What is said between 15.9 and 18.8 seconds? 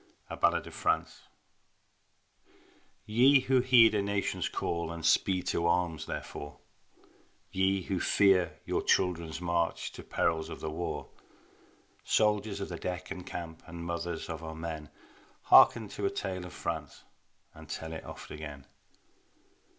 a tale of France And tell it oft again.